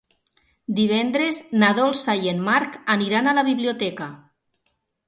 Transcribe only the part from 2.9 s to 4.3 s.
aniran a la biblioteca.